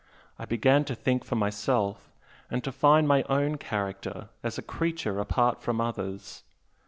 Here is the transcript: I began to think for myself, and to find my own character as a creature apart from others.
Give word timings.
I 0.39 0.45
began 0.45 0.83
to 0.85 0.95
think 0.95 1.23
for 1.23 1.35
myself, 1.35 2.11
and 2.49 2.63
to 2.63 2.71
find 2.71 3.07
my 3.07 3.21
own 3.29 3.59
character 3.59 4.29
as 4.41 4.57
a 4.57 4.63
creature 4.63 5.19
apart 5.19 5.61
from 5.61 5.79
others. 5.79 6.41